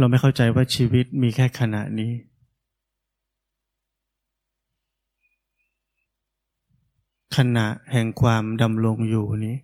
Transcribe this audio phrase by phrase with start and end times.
[0.00, 2.12] เราไม่เข้าใจว่าชีวิตมีแค่ขณะนี้
[7.36, 9.56] ขณะแห่งความดำรงอยู่นี้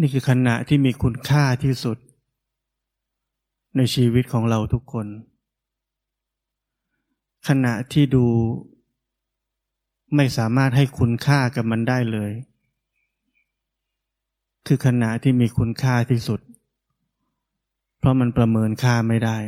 [0.00, 1.98] นี่คือขณะที่มีคุณค่าที่สุด
[3.76, 5.06] ในชีวิตของเราทุกคน
[7.48, 8.26] ขณะที่ดู
[10.16, 12.32] ไม่สามารถให้คุณค่ากับมันได้เลย
[14.70, 16.40] คือขณะที่มีคุณค่าที่สุด
[17.98, 19.38] เพราะมันประเมินค่าไม่ได้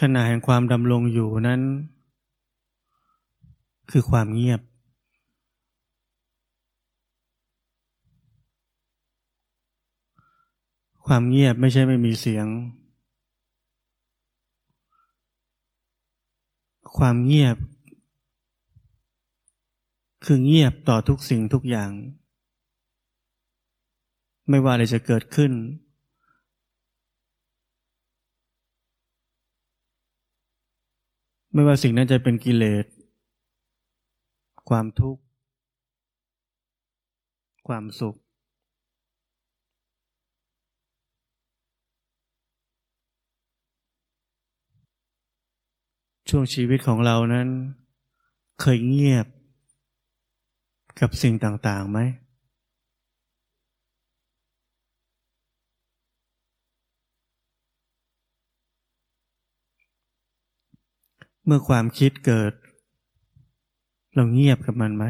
[0.00, 1.60] ขณะแห่งความดำรงอยู่นั้น
[3.90, 4.60] คือความเงียบ
[11.06, 12.46] ความเงียบไม่ใช่ไม่มีเสียง
[16.96, 17.56] ความเงียบ
[20.24, 21.90] คือเงียบต่อทุกสิ่งทุกอย่าง
[24.48, 25.52] ไม่ว่าอะไรจะเกิดขึ้น
[31.54, 32.86] ไม่ว่าสิ่งนั้นจะเป็นกิเลส
[34.68, 35.22] ความทุกข์
[37.68, 38.16] ความสุข
[46.30, 47.48] ช่วงชีวิตของเรานั้น
[48.60, 49.26] เคยเงียบ
[51.00, 51.98] กับสิ่งต่างๆไหม
[61.44, 62.52] เมื่อความคิดเกิด
[64.14, 65.04] เราเงียบกับมันไหม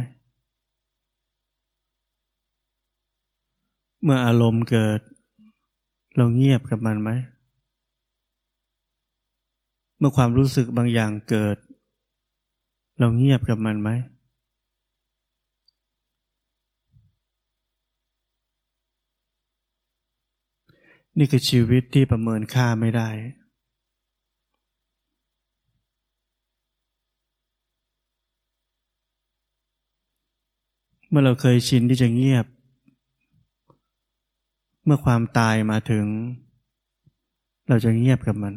[4.02, 5.00] เมื่ออารมณ์เกิด
[6.16, 7.10] เราเงียบกับมันไหม
[10.00, 11.56] เมื่อความรู้สึกบางอย่างเกิด
[12.98, 13.90] เราเงียบกับมันไหม
[21.18, 23.08] นี่คือชีวิตที่ประเมินค่าไม่ได้
[31.08, 32.46] เมื่อเราเคยชินที่จะเงียบ
[34.84, 36.06] เมื่อความตายมาถึง
[37.68, 38.54] เราจะเงียบกับมัน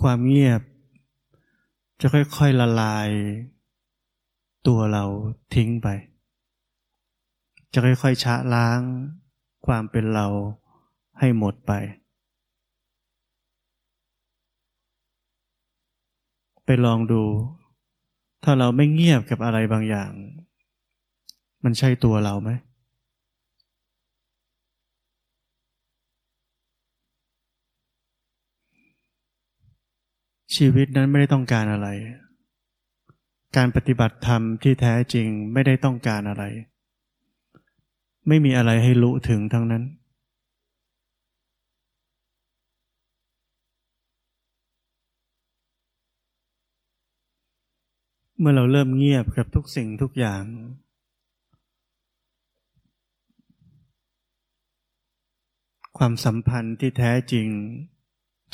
[0.00, 0.62] ความเงียบ
[2.00, 3.08] จะค่อยๆละลาย
[4.66, 5.04] ตัวเรา
[5.54, 5.88] ทิ้งไป
[7.72, 8.80] จะค่อยๆชะล้าง
[9.66, 10.26] ความเป็นเรา
[11.18, 11.72] ให้หมดไป
[16.64, 17.22] ไปลองดู
[18.44, 20.12] ถ้าเราไม่เงียบกับอะไรบางอย่าง
[21.64, 22.50] มันใช่ตัวเราไหม
[30.54, 31.88] ชีวิตนั้นไม่ได้ต้องการอะไร
[33.56, 36.44] การปฏิบัติธรรมที่แท้จริงไม่ได้ต้องการอะไร
[38.28, 39.84] ไม่มีอะไรให้รู้ถึงทั้งนั้น
[48.38, 50.44] เมื่อเราเริ่มเงียบกับทุกสิ่งทุกอย่าง
[55.98, 57.48] ความสัมพันธ์ที่แท้จริง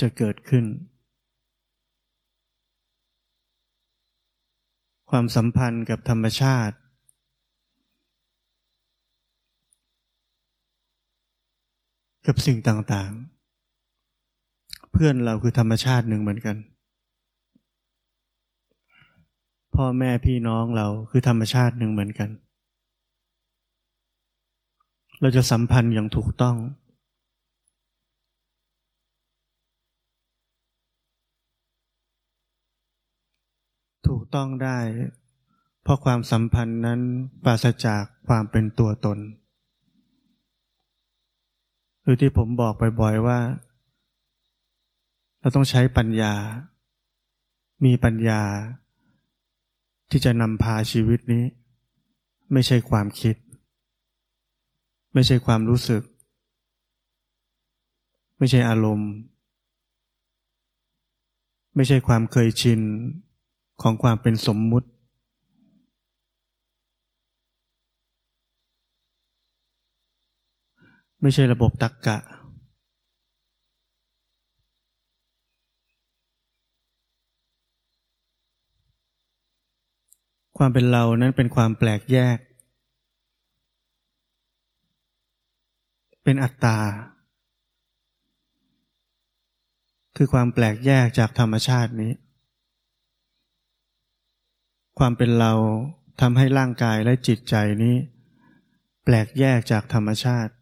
[0.01, 0.65] จะเกิดขึ้น
[5.11, 6.77] ความสัมพันธ์กับธรรมชาติ
[12.27, 16.57] กับสิ่งต่างๆ เพื่อนเราคือธรรมชาติหนึ่งเหมือนกัน
[19.75, 22.31] พ่อแม่พี่น้องเราคือธรรมชาติหนึ่งเหมือนกัน
[25.21, 26.57] เราจะสัมพันธ์อย่างถูกต้อง
[34.35, 34.79] ต้องได้
[35.83, 37.01] เพราะความสัมพันธ์นั้น
[37.45, 39.19] ปราศจากความเป็นตัวตน
[42.03, 43.39] หรือที่ผมบอกบ่อยๆว่า
[45.41, 46.35] เราต้องใช้ปัญญา
[47.85, 48.43] มีปัญญา
[50.11, 51.45] ที่จะนำพาชีวิตนี้
[52.53, 53.37] ไม่ใช่ความคิด
[55.15, 56.03] ไม่ใช่ความรู้สึก
[58.39, 59.11] ไม่ใช่อารมณ์
[61.77, 62.81] ไม่ใช่ความเคยชิน
[63.83, 64.89] ของความเป็นสมมุติ
[71.21, 72.19] ไม่ใช่ระบบตักกะ
[80.59, 82.39] ความเป็นเรานั้นเป็นความแปลกแยก
[86.25, 86.79] เป็นอัตตา
[90.17, 92.13] คือความแปลกแยกจากธรรมชาตินี้
[94.99, 95.53] ความเป็นเรา
[96.21, 97.97] ทำให้ร่างกายและจิตใจนี้
[99.05, 100.53] แปลกแยกจากธรรมชาติ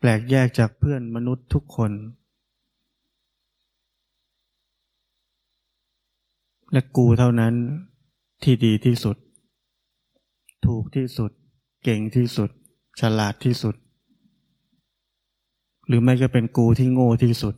[0.00, 1.92] แปลกแยกจากเพื่อนมนุษย์ทุกคน
[6.72, 7.54] และกูเท่านั้น
[8.42, 9.16] ที่ดีที่สุด
[10.66, 11.30] ถูกที่สุด
[11.84, 12.50] เก่งที่สุด
[13.00, 13.74] ฉลาดที่สุด
[15.86, 17.54] หรือไม่ก็เป็นกูที่โง่ที่สุด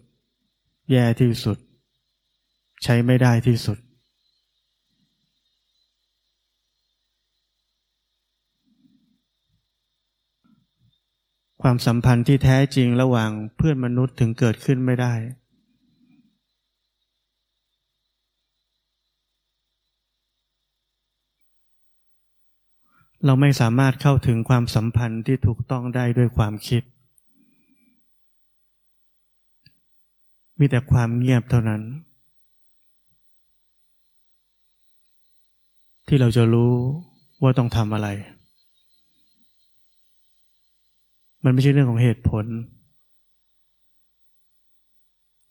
[0.91, 1.59] แย่ที่สุด
[2.85, 3.79] ใช้ไม่ได้ที่สุด
[11.63, 15.15] ความสัมพันธ์ที่แท้จริงระหว่างเพื่อนมนุษย์ถึงเกิดขึ้นไม่ได้
[23.25, 26.83] เราไม่สามารถเข้าถึงความสัมพันธ์ที่ถูกต้องได้ด้วยความคิด
[30.59, 31.83] มีแต่ความเงียบเท่านั้น
[36.13, 36.73] ที่เราจะรู้
[37.43, 38.09] ว่าต้องทำอะไร
[41.45, 42.45] มันไม่ใช่เรื่องของเหตุผล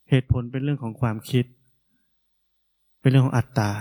[0.10, 1.46] เหตุผลเป็นเรื่องของความคิด
[3.02, 3.72] เป็นเรื่องของอัตตา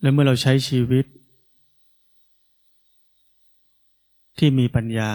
[0.00, 1.04] และเมื่อเราใช้ชีวิต
[4.38, 5.12] ที่มีปัญญา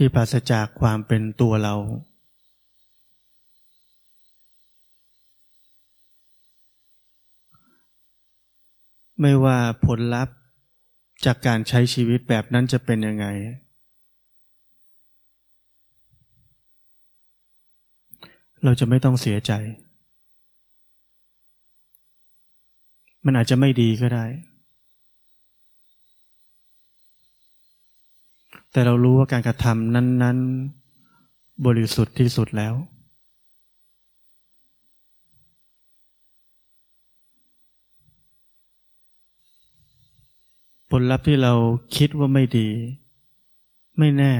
[0.00, 1.74] ที่ปราศจากความเป็นตัวเรา
[9.20, 10.36] ไม่ว่าผลลัพธ์
[11.24, 13.26] จากการใช้ชีวิตแบบนั้นจะเป็นยังไง
[18.64, 19.52] เราจะไม่ต้องเสียใจ
[23.24, 24.26] มันอาจจะไม่ดีก็ได้
[28.72, 30.38] แต่เรารู้ว่าการกระทำนั้น
[31.02, 32.74] ๆ บริสุทธิ์ที่สุดแล้ว
[40.90, 41.52] ผลลัพธ์ที่เรา
[41.96, 42.68] คิดว่าไม่ดี
[43.98, 44.32] ไม่แน่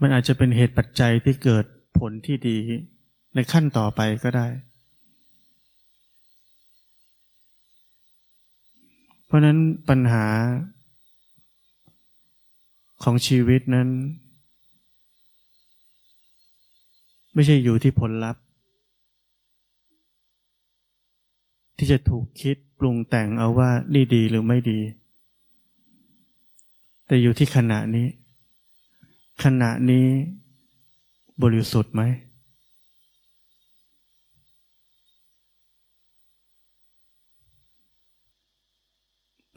[0.00, 1.64] มันอาจจะเป็นเหตุปัจจัยที่เกิด
[1.98, 2.58] ผลที่ดี
[3.34, 4.46] ในขั้นต่อไปก็ได้
[9.26, 10.24] เพราะนั้นปัญหา
[13.02, 13.88] ของชีวิตนั้น
[17.34, 18.42] ไม่ใช่อยู่ที่ผลลัพธ์
[21.76, 24.80] ที่จะถูกคิดปรุงแต่งเอาว่านี่ดีหรือไม่ดี
[27.06, 28.06] แต่อยู่ที่ขณะนี้
[29.44, 30.06] ขณะนี้
[31.42, 32.02] บริสุทธิ์ไหม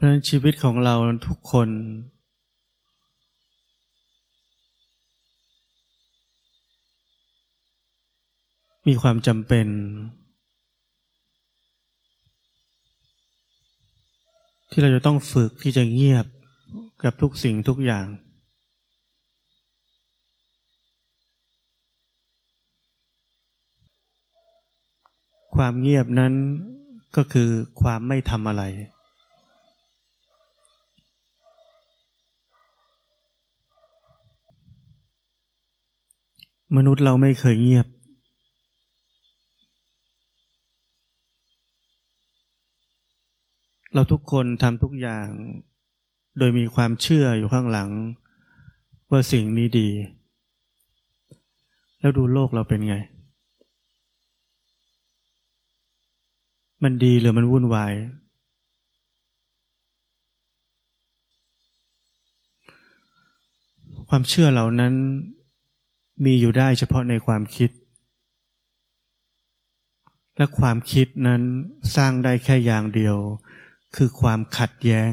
[0.02, 0.94] ราะฉะนั้นชีวิตของเรา
[1.28, 1.68] ทุกคน
[8.88, 9.66] มีความจำเป็น
[14.70, 16.26] ที่เราจะต้องฝึกที่จะเงียบ
[17.02, 18.06] กับทุกสิ่งทุกอย่าง
[25.56, 26.32] ความเงียบนั้น
[27.16, 27.48] ก็คือ
[27.80, 28.62] ความไม่ทำอะไร
[36.76, 37.86] มนุษย์เราไม่เคยเงียบ
[43.94, 45.28] เราทุกคนทำทุกอย่าง
[46.38, 47.90] โดยมีความเชื่ออยู่ข้างหลัง
[49.10, 49.88] ว่าสิ่งนี้ดี
[52.00, 52.96] แล้วดูโลกเราเป็นไง
[56.82, 57.92] มันดีหรือมันวุ่นวาย
[64.08, 64.94] ความเชื่อเหล่านั้น
[66.24, 67.70] มีอยู่ได้เฉพาะในความคิด
[70.36, 71.42] และความคิดนั้น
[71.96, 73.16] สร้างได้แค่อย่างเดียว
[73.96, 75.10] คือความขัดแย้ง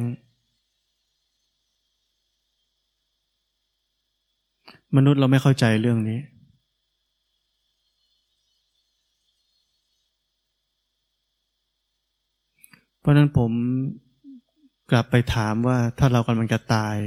[4.95, 6.19] มนุษย์เราไม่เข้าใจเรื่องนี้
[12.99, 13.51] เพราะนั้นผม
[14.91, 16.97] กลับไปถามว่าถ้าเรากำลังจะตาย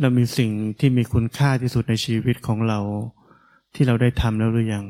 [0.00, 2.80] เรามีสิ่งที่มีคุณค่าที่สุดในชีวิตของเรา
[3.74, 4.86] ที่เราได้ทำแล้วหรือยัง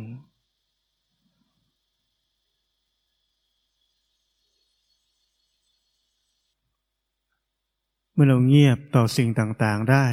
[8.12, 10.06] เมื่อเราเงียบต่อสิ่งต่างๆได้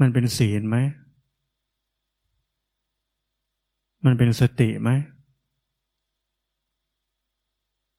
[0.00, 0.76] มันเป็นศีลไหม
[4.04, 4.90] มันเป็นสติไหม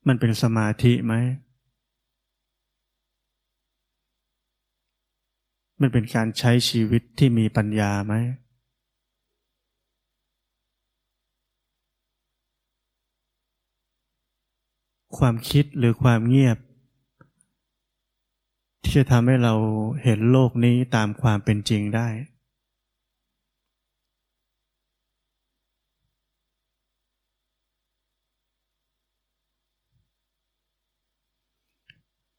[0.07, 1.13] มันเป็นสมาธิไหม
[5.81, 8.13] มันเป็นการใช้ชีวิตที่มีปัญญาไหม
[15.17, 16.57] ความคิดหรือความเงียบ
[18.85, 19.53] ที่จะทำให้เรา
[20.03, 22.07] เห็นโลกนี้ตามความเป็นจริงได้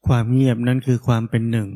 [0.06, 1.68] ความเงียบนั้นคือความเป็นหนึ่ง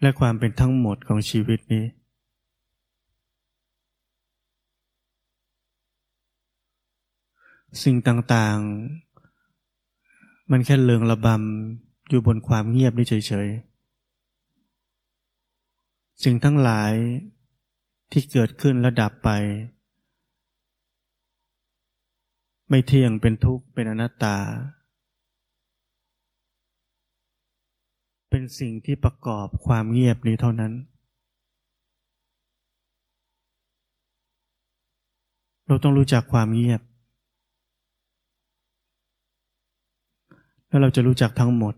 [0.00, 1.84] และความเป็นทั้งหมดของชีวิตนี้
[7.82, 8.58] สิ่งต่าง
[10.50, 16.92] มันแค่เลืองระบำอยู่บนความเงียบนี่เฉยๆสิ่งทั้งหลาย
[18.12, 19.30] ที่เกิดขึ้นและดับไป
[22.68, 24.36] ไม่เที่ยงเป็นทุกข์เป็นอนัตตา
[28.30, 30.72] เป็นสิ่งที่ประกอบความเงียบนี้เท่านั้น
[35.66, 36.80] เราต้องรู้จักความเงียบ
[40.74, 41.74] แล้วเราจะรู้จักทั้งหมด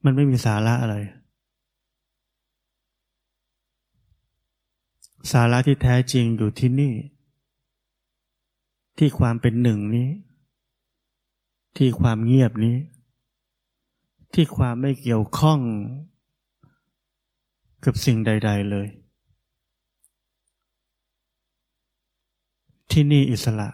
[0.04, 0.96] มันไม่มีสาระอะไร
[5.32, 6.94] สาระที่แท้จริงอยู่ที่นี่
[8.98, 10.08] ที่ความเป็นหนึ่งนี้
[11.76, 12.76] ที่ความเงียบนี้
[14.34, 15.60] ที่ความไม่เกี่ยวข้อง
[17.84, 18.88] กับสิ่งใด ๆเลย
[22.92, 23.68] ที่นี่อิสระ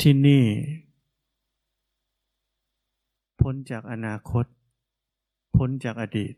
[0.00, 0.44] ที่นี่
[3.40, 4.44] พ้นจากอนาคต
[5.56, 6.34] พ้นจากอดีต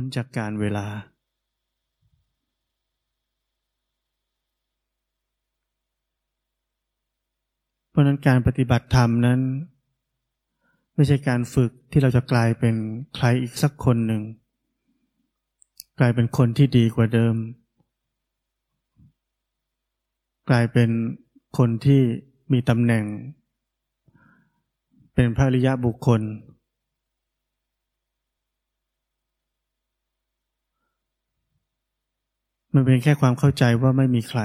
[0.00, 0.86] พ้นจากการเวลา
[7.90, 9.40] เพราะนั้นการปฏิบัติธรรมนั้น
[10.94, 12.74] ไม่ใช่การฝึกที่เราจะกลายเป็น
[13.14, 14.22] ใครอีกสักคนหนึ่ง
[16.00, 17.34] กลายเป็นคนที่ดีกว่าเดิม
[20.50, 20.90] กลายเป็น
[21.58, 22.00] คนที่
[22.52, 23.04] มีตำแหน่ง
[25.14, 26.22] เป็นพระริยะบุคคล
[32.80, 34.40] มันเป็นแค่ความเข้าใจว่าไม่มีใคร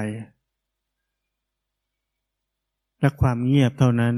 [3.00, 4.16] และความเงียบเท่านั้น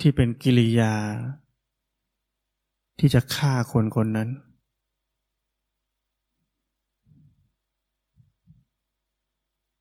[0.00, 0.94] ที่เป็นกิริยา
[2.98, 4.28] ที่จะฆ่าคนคนนั้น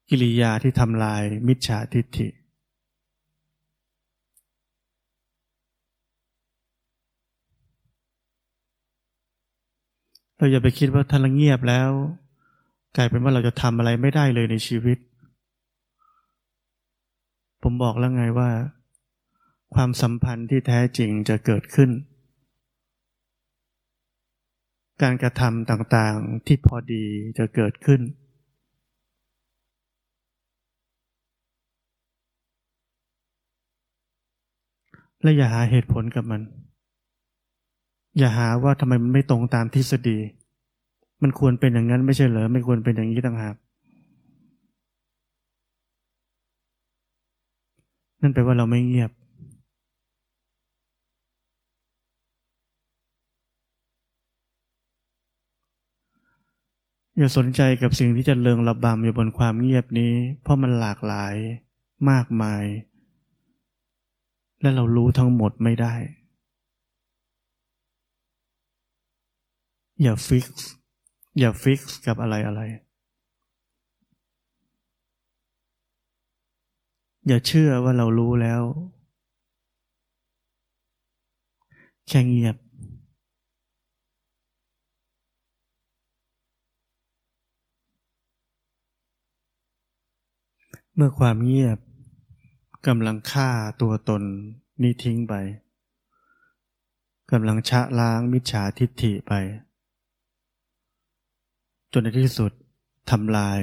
[0.09, 2.40] กิริยาที่ทำลายมิจฉาทิฏฐิ
[10.41, 11.89] เราอย่าไปคิดว่าถ้าเราเงียบแล้ว
[12.95, 14.97] กลายเป็นว่าเราจะทำอะไรไม่ได้เลยในชีวิต
[17.63, 18.49] ผมบอกแล้วไงว่า
[19.75, 21.89] ความสัมพันธ์ที่แท้จริงจะเกิดขึ้น
[25.01, 27.03] การกระทำต่างๆที่พอดี
[27.37, 28.01] จะเกิดขึ้น
[35.21, 36.41] และอย่าหาเหตุผลกับมัน
[38.17, 40.17] อย่าหาว่าทำไมมันไม่ตรงตามทฤษฎี
[41.21, 43.55] มันควรเป็นอย่างนั้นไม่ใช่เหรอ ไม่ควรเป็นอย่างนี้ต่างหาก
[48.21, 49.11] นั่นแปลว่าเราไม่เงียบ
[57.17, 61.35] อย่าสนใจกับสิ่งที่จะเลืองระบำอยู่บนความเงียบนี้ เพราะมันหลากหลาย
[62.09, 62.63] มากมาย
[64.61, 65.95] และเรารู้ทั้งหมดไม่ได้
[70.01, 70.45] อย่าฟิก
[71.39, 72.61] อย่าฟิกกับอะไรอะไร
[77.27, 78.61] อย่าเชื่อว่าเรารู้แล้ว
[82.07, 82.57] แค่เงียบ
[90.95, 91.79] เมื่อความเงียบ
[92.87, 93.49] กำลังฆ่า
[93.81, 94.23] ตัวตน
[94.81, 95.33] นี้ทิ้งไป
[97.31, 99.33] กำลังชะล้างมิจฉาทิฏฐิไป
[101.93, 102.51] จนในที่สุด
[103.09, 103.61] ทำลาย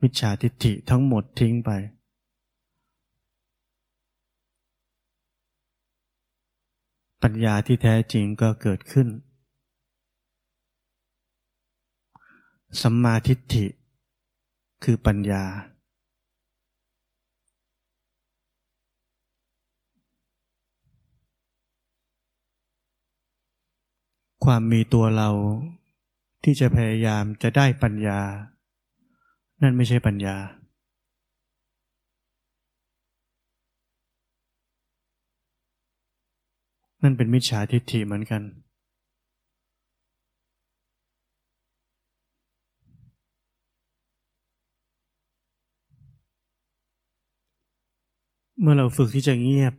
[0.00, 1.70] มิจฉาทิฏฐิทั้งหมดทิ้งไป
[7.22, 9.08] ปัญญาที่แท้จริงก็เกิดขึ้น
[12.82, 13.66] สัมมาทิฏฐิ
[14.84, 15.44] คือปัญญา
[24.44, 25.30] ความมีตัวเรา
[26.44, 28.20] ที่จะพยายามจะได้ปัญญา
[29.62, 30.36] นั่นไม่ใช่ปัญญา
[37.02, 38.42] นั่นเป็นมิจฉาทิฏฐิเหมือนกัน
[48.60, 49.74] เมื่อเราฝึกที่จะเงียบ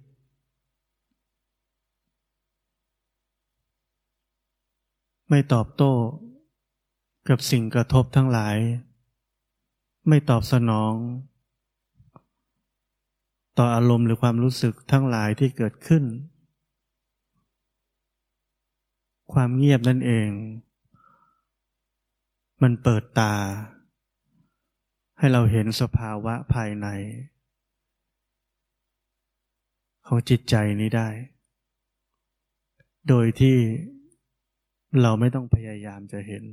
[5.29, 5.93] ไม่ตอบโต้
[7.31, 8.57] กับสิ่งกระทบทั้งหลาย
[10.07, 10.93] ไม่ตอบสนอง
[13.57, 16.03] ต่ออารมณ์หรือความรู้สึกทั้งหลายที่เกิดขึ้น
[19.33, 20.29] ความเงียบนั่นเอง
[22.61, 23.35] มันเปิดตา
[25.17, 26.87] ให้เราเห็นสภาวะภายใน
[30.07, 31.09] ของจิตใจนี้ได้
[33.07, 33.57] โดยที่
[35.01, 36.45] เราไม่ต้องพยายามจะเห็น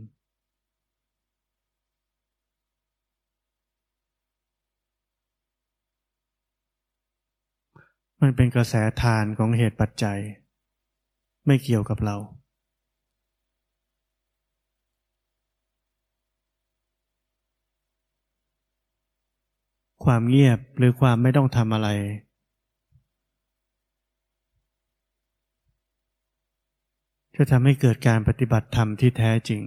[8.23, 10.21] มันเป็นกระแสทานของเหตุปัจจัย
[11.47, 12.17] ไม่เกี่ยวกับเรา
[20.05, 21.89] ความเงียบหรือความไม่ต้องทำอะไร
[27.37, 29.63] จะทำให้เกิดการปฏิบัติธรรมที่แท้จริง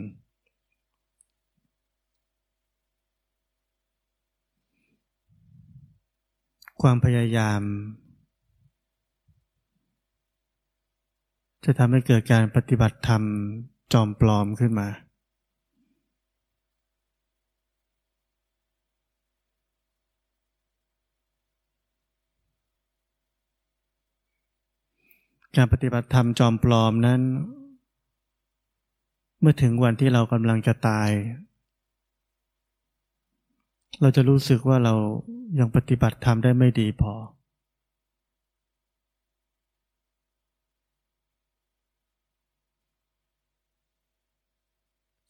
[6.82, 7.62] ความพยายาม
[11.66, 13.24] จะทำให้เกิดการปฏิบัติธรรม
[13.94, 14.88] จอมปลอมขึ้นมา
[25.58, 27.22] การปฏิบัติธรรมจอมปลอมนั้น
[29.40, 31.10] เมื่อถึงวันที่เรากำลังจะตาย
[34.02, 34.94] เราจะรู้สึกว่าเรา
[35.60, 37.14] ยังปฏิบัติธรรมได้ไม่ดีพอ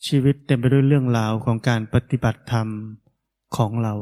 [0.08, 2.68] ชีวิตเต็มไปด้วยเรื่องราวของการปฏิบัติธรรม
[3.58, 3.94] ของเรา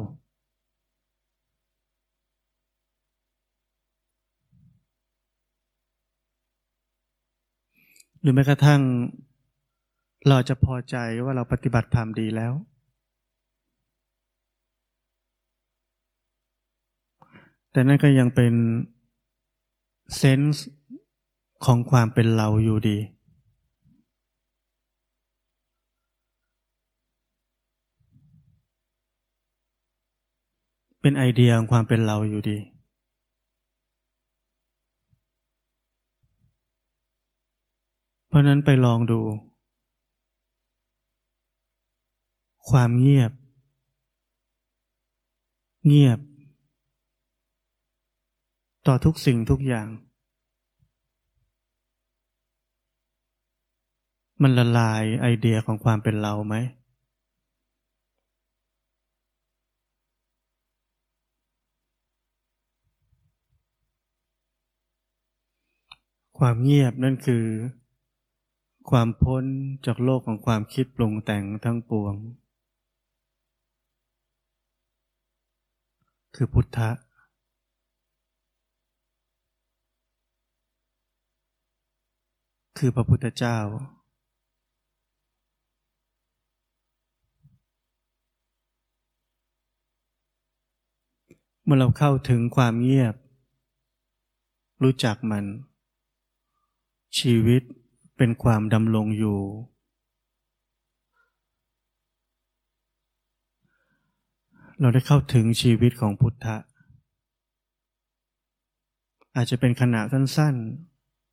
[8.22, 8.82] หรือแม้กระทั่ง
[10.28, 12.54] เราจะพอใจว่าเราปฏิบัติธรรมดีแล้ว
[17.72, 18.54] แต่นั่นก็ยังเป็น
[20.18, 20.68] เซนส์
[21.66, 22.98] ของความเป็นเราอยู่ดี
[31.10, 32.58] เป็นไอเดียของความเป็นเราอยู่ดี
[38.28, 39.20] เพราะนั้นไปลองดู
[42.70, 43.32] ความเงียบ
[45.88, 46.20] เงียบ
[48.88, 49.88] ต่อทุกสิ่งทุกอย่าง
[54.42, 56.56] มันละลายไอเดียของความเป็นเราไหม
[66.40, 67.46] ความเงียบนั่นคือ
[68.90, 69.44] ความพ้น
[69.86, 72.16] จากโลกของความคิดปรุงแต่งทั้งปวง
[76.36, 76.90] คือพุทธะ
[82.78, 83.58] คือพระพุทธเจ้า
[91.64, 93.16] เมื่อเราเข้าถึงความเงียบ
[94.84, 95.46] รู้จักมัน
[97.18, 97.62] ชีวิต
[98.18, 99.40] เป็นความดำรงอยู่
[104.80, 106.58] เราได้เข้าถึงชีวิตของพุทธะ
[109.36, 110.56] อาจจะเป็นขณะสั้น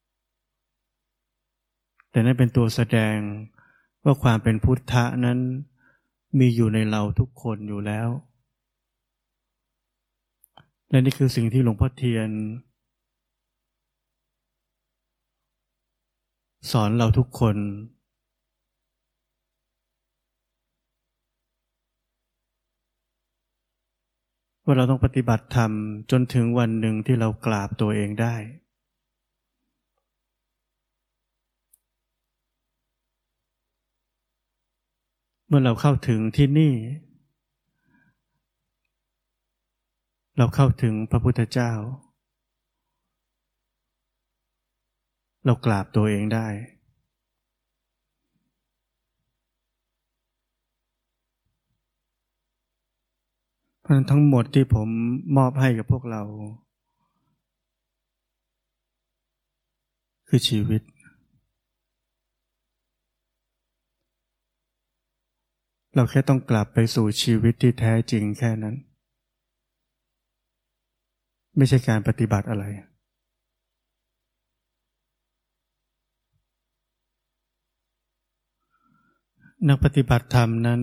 [0.07, 3.17] ๆ แต่นั่นเป็นตัวแสดง
[4.05, 5.39] ว่าความเป็นพุทธะนั้น
[6.39, 8.09] มีอยู่ในเราทุกคนอยู่แล้ว
[10.91, 12.29] และนี่คือสิ่งที่หลวงพ่อเทียน
[16.71, 17.57] สอนเราทุกคน
[24.65, 25.73] ว่าเราต้องปฏิบัติธรรม
[26.11, 28.35] จนถึงวันหนึ่งที่เรากราบตัวเองได้
[35.49, 36.75] เมื่อเราเข้าถึงที่นี่
[40.39, 41.73] เราเข้าถึงพระพุทธเจ้า
[45.47, 46.47] เรากราบตัวเองได้
[53.81, 54.89] เพราะทั้งหมดที่ผม
[55.37, 56.23] มอบให้กับพวกเรา
[60.29, 60.83] คือชีวิต
[65.95, 68.75] เราแค่ต้องกลับไปสู่ชีวิตที่แท้จริงแค่นั้น
[71.57, 72.65] ไม่ใช่การปฏิบัติอะไร
[79.69, 80.81] นักปฏิบัติธรรมนั้น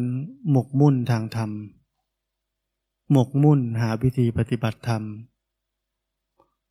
[0.51, 1.51] หมกมุ่นทางธรรม
[3.11, 5.03] หมกมุ่นหาวิธีปฏิบัติธรรม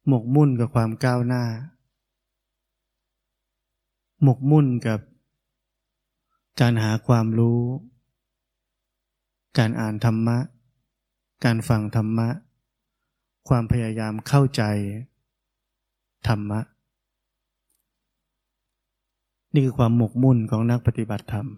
[0.08, 1.44] หมกมุ่นกับความก้าวหน้า
[4.22, 5.00] หมกมุ่นกับ
[6.60, 7.60] การหาความรู้
[9.58, 10.38] การอ่านธรรมะ
[11.44, 12.28] การฟังธรรมะ
[13.48, 14.62] ความพยายามเข้าใจ
[16.28, 16.60] ธรรมะ
[19.52, 21.48] นี่คือความหมกมุ่นของนักปฏิบัติธรรม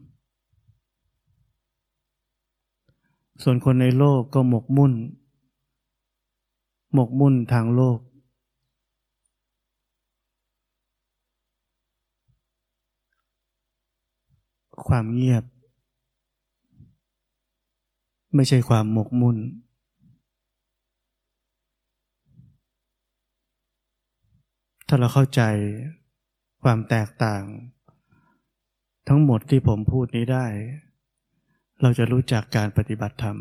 [3.42, 4.92] ส่วนคนในโลกก็หมกมุ่น
[6.94, 7.98] หมกมุ่นทางโลก
[14.88, 15.44] ความเงียบ
[18.34, 19.36] ไม่ใช่ความหมกมุ่น
[24.88, 25.42] ถ้าเราเข้าใจ
[26.62, 27.42] ความแตกต่าง
[29.08, 30.46] ทั้งหมดที่ผมพูดนี้ได้
[31.82, 33.36] เราจะรู้จักการปฏิบัติธรรม